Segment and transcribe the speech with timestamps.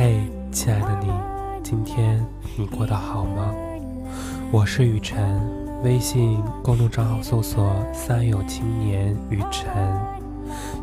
[0.00, 0.20] 嘿，
[0.52, 1.10] 亲爱的你，
[1.60, 2.24] 今天
[2.56, 3.52] 你过得好吗？
[4.52, 5.40] 我是雨晨，
[5.82, 9.66] 微信公众账号搜索“三有青年雨晨”，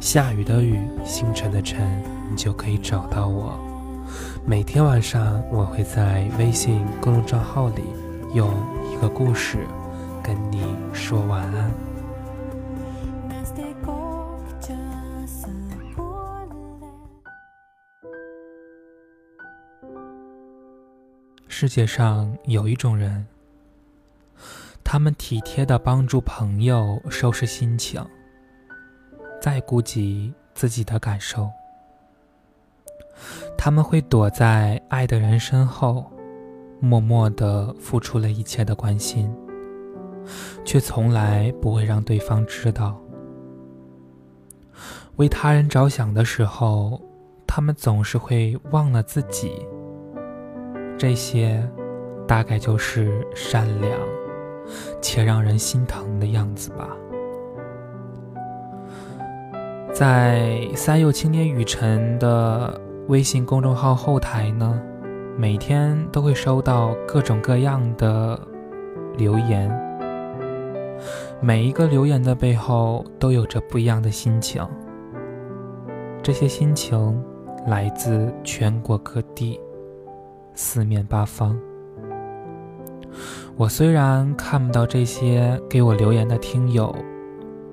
[0.02, 3.58] 下雨的雨，星辰的辰，你就可以找到我。
[4.46, 7.84] 每天晚上，我会在微信公众账号里
[8.34, 8.52] 用
[8.92, 9.60] 一个故事
[10.22, 10.62] 跟你
[10.92, 11.72] 说晚安。
[21.58, 23.26] 世界上有一种人，
[24.84, 28.06] 他们体贴的帮助朋友收拾心情，
[29.42, 31.50] 再顾及自己的感受。
[33.58, 36.12] 他们会躲在爱的人身后，
[36.82, 39.34] 默默的付出了一切的关心，
[40.66, 43.00] 却从来不会让对方知道。
[45.16, 47.02] 为他人着想的时候，
[47.48, 49.66] 他们总是会忘了自己。
[50.98, 51.62] 这些，
[52.28, 53.92] 大概就是善良
[55.02, 56.90] 且让人心疼的样子吧。
[59.94, 64.82] 在三幼青年雨辰的微信公众号后台呢，
[65.38, 68.40] 每天都会收到各种各样的
[69.18, 69.70] 留言，
[71.42, 74.66] 每一个留言的背后都有着不一样的心情。
[76.24, 77.24] 这些心情
[77.68, 79.60] 来自全国各地。
[80.56, 81.60] 四面八方，
[83.58, 86.96] 我虽然看不到这些给我留言的听友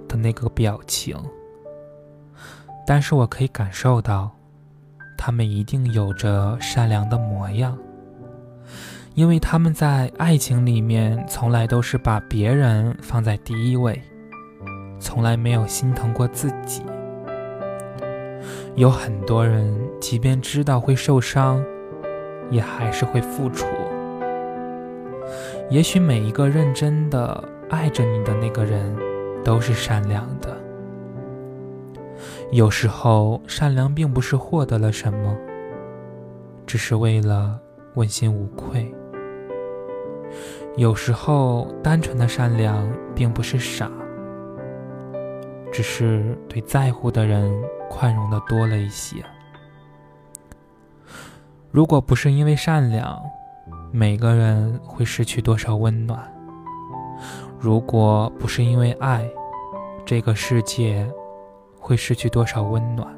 [0.08, 1.16] 的那个表情，
[2.84, 4.30] 但是我可以感受到，
[5.16, 7.78] 他们一定有着善良的模样，
[9.14, 14.02] 因为他们在爱情里面从来都是把别人放在第一位，
[14.98, 16.82] 从来没有心疼过自己。
[18.74, 21.64] 有很多人，即便知道会受伤。
[22.52, 23.66] 也还是会付出。
[25.70, 28.94] 也许每一个认真的爱着你的那个人，
[29.42, 30.54] 都是善良的。
[32.50, 35.34] 有时候，善良并不是获得了什么，
[36.66, 37.58] 只是为了
[37.94, 38.94] 问心无愧。
[40.76, 43.90] 有时候，单纯的善良并不是傻，
[45.72, 47.50] 只是对在乎的人
[47.88, 49.16] 宽容的多了一些。
[51.72, 53.18] 如果不是因为善良，
[53.90, 56.20] 每个人会失去多少温暖？
[57.58, 59.26] 如果不是因为爱，
[60.04, 61.10] 这个世界
[61.80, 63.08] 会失去多少温暖？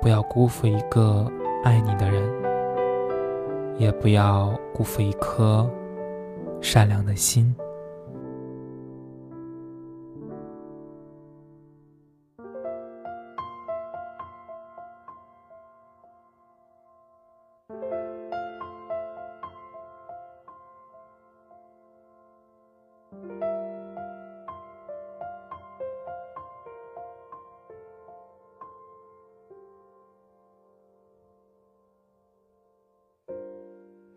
[0.00, 1.28] 不要辜负一个
[1.64, 2.22] 爱你的人，
[3.76, 5.68] 也不要辜负一颗
[6.60, 7.52] 善良的心。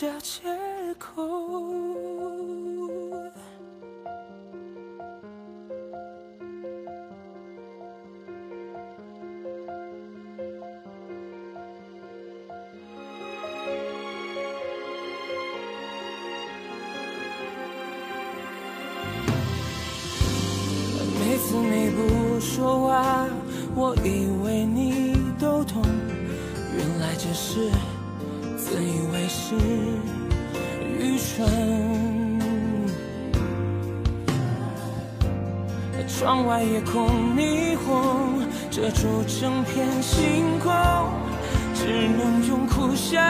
[0.00, 0.42] 找借
[0.96, 1.26] 口。
[21.18, 23.26] 每次你不说话，
[23.74, 25.82] 我以为你都懂，
[26.76, 27.68] 原来只是。
[28.56, 29.54] 自以为是
[36.18, 38.42] 窗外夜空霓虹
[38.72, 40.72] 遮住整片星空，
[41.72, 43.20] 只能用苦笑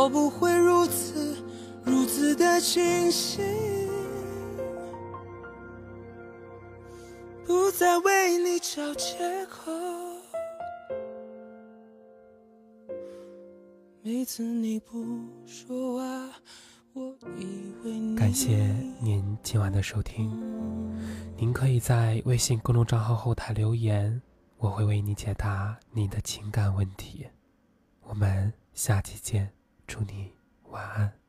[0.00, 1.36] 我不会如此
[1.84, 3.44] 如此的清醒，
[7.44, 9.70] 不再为你找借口。
[14.00, 15.04] 每次你不
[15.44, 16.30] 说话，
[16.94, 18.56] 我以为你感谢
[19.02, 20.30] 您今晚的收听，
[21.36, 24.22] 您可以在微信公众账号后台留言，
[24.56, 27.26] 我会为你解答你的情感问题。
[28.00, 29.52] 我们下期见，
[29.90, 30.30] 祝你
[30.68, 31.19] 晚安。